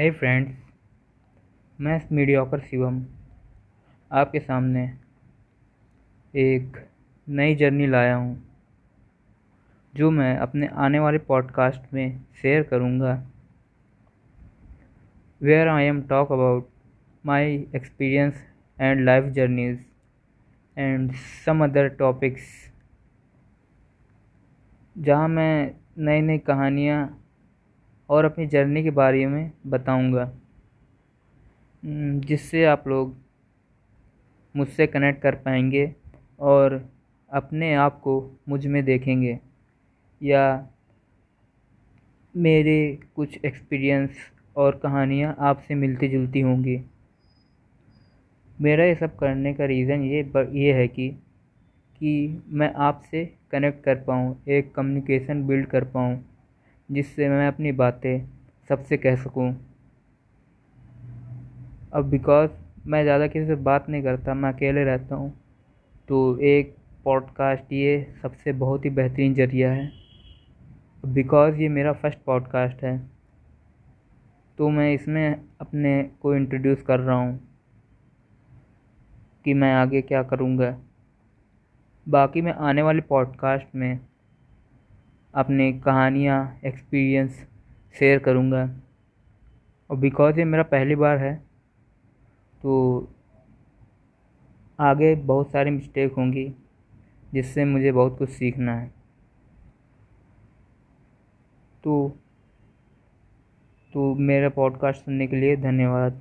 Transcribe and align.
हे 0.00 0.10
friends 0.10 0.52
मैं 1.78 2.00
mediocre 2.12 2.60
Shivam. 2.60 3.02
आपके 4.10 4.40
सामने 4.40 4.84
एक 6.34 6.76
नई 7.28 7.54
जर्नी 7.54 7.86
लाया 7.86 8.14
हूँ, 8.16 8.42
जो 9.94 10.10
मैं 10.10 10.36
अपने 10.38 10.66
आने 10.76 10.98
वाले 10.98 11.18
पॉडकास्ट 11.18 11.92
में 11.94 12.20
शेयर 12.42 12.62
करूँगा। 12.62 13.12
Where 15.40 15.68
I 15.68 15.84
am 15.84 16.02
talk 16.02 16.32
about 16.32 16.70
my 17.24 17.54
experience 17.76 18.42
and 18.78 19.04
life 19.04 19.24
journeys 19.24 19.84
and 20.76 21.12
some 21.46 21.64
other 21.64 21.88
topics 21.88 22.48
जहाँ 24.96 25.28
मैं 25.28 25.74
नई 25.98 26.20
नई 26.20 26.38
कहानियाँ 26.38 27.19
और 28.10 28.24
अपनी 28.24 28.46
जर्नी 28.46 28.82
के 28.82 28.90
बारे 28.90 29.26
में 29.26 29.52
बताऊँगा। 29.66 30.30
जिससे 32.20 32.64
आप 32.64 32.88
लोग 32.88 33.14
मुझसे 34.54 34.86
कनेक्ट 34.86 35.22
कर 35.22 35.34
पाएँगे 35.34 35.94
और 36.40 36.90
अपने 37.30 37.74
आप 37.74 38.00
को 38.00 38.38
मुझमें 38.48 38.84
देखेंगे 38.84 39.38
या 40.22 40.66
मेरे 42.36 42.98
कुछ 43.16 43.38
एक्सपीरियंस 43.44 44.10
और 44.56 44.76
कहानियाँ 44.76 45.36
आपसे 45.38 45.74
मिलती 45.74 46.08
जुलती 46.08 46.40
होंगी। 46.40 46.80
मेरा 48.60 48.84
ये 48.84 48.94
सब 48.94 49.16
करने 49.16 49.54
का 49.54 49.64
रीज़न 49.64 50.02
ये 50.02 50.22
ये 50.36 50.72
है 50.72 50.88
कि 50.88 51.08
कि 52.00 52.42
मैं 52.48 52.72
आपसे 52.74 53.24
कनेक्ट 53.50 53.84
कर 53.84 53.94
पाऊँ, 53.94 54.36
एक 54.48 54.74
कम्युनिकेशन 54.74 55.46
बिल्ड 55.46 55.66
कर 55.66 55.84
पाऊँ। 55.84 56.29
जिससे 56.90 57.28
मैं 57.28 57.46
अपनी 57.48 57.72
बातें 57.74 58.26
सबसे 58.70 58.96
कह 58.96 59.16
सकूँ। 59.16 59.48
अब 61.92 62.08
बिकॉज़ 62.10 62.50
मैं 62.86 63.02
ज़्यादा 63.02 63.26
किसी 63.26 63.46
से 63.46 63.54
बात 63.54 63.88
नहीं 63.88 64.02
करता, 64.02 64.34
मैं 64.34 64.52
अकेले 64.52 64.84
रहता 64.84 65.14
हूँ 65.14 65.32
तो 66.08 66.38
एक 66.38 66.74
पॉडकास्ट 67.04 67.72
ये 67.72 68.14
सबसे 68.22 68.52
बहुत 68.54 68.84
ही 68.84 68.90
बेहतरीन 68.90 69.34
ज़रिया 69.34 69.72
है। 69.72 69.90
बिकॉज़ 71.04 71.56
ये 71.56 71.68
मेरा 71.68 71.92
फ़र्स्ट 71.92 72.18
पॉडकास्ट 72.26 72.82
है 72.84 72.98
तो 74.58 74.68
मैं 74.70 74.92
इसमें 74.94 75.40
अपने 75.60 76.02
को 76.22 76.34
इंट्रोड्यूस 76.34 76.82
कर 76.82 77.00
रहा 77.00 77.16
हूँ 77.16 77.38
कि 79.44 79.54
मैं 79.54 79.72
आगे 79.74 80.02
क्या 80.02 80.22
करूँगा। 80.22 80.76
बाकी 82.06 82.42
मैं 82.42 82.52
आने 82.60 82.82
वाले 82.82 83.00
पॉडकास्ट 83.00 83.74
में 83.74 83.98
अपनी 85.34 85.72
कहानियाँ 85.80 86.38
एक्सपीरियंस 86.64 87.46
शेयर 87.94 88.18
करूँगा। 88.18 88.62
और 89.90 89.96
बिकॉज़ 89.96 90.38
ये 90.38 90.44
मेरा 90.44 90.62
पहली 90.62 90.94
बार 90.94 91.18
है 91.18 91.34
तो 92.62 93.12
आगे 94.78 95.14
बहुत 95.14 95.50
सारी 95.50 95.70
मिस्टेक 95.70 96.12
होंगी, 96.12 96.46
जिससे 97.32 97.64
मुझे 97.64 97.92
बहुत 97.92 98.18
कुछ 98.18 98.30
सीखना 98.30 98.74
है। 98.74 98.88
तो 101.84 102.08
तो 103.92 104.14
मेरा 104.14 104.48
पॉडकास्ट 104.48 105.04
सुनने 105.04 105.26
के 105.26 105.36
लिए 105.36 105.56
धन्यवाद। 105.56 106.20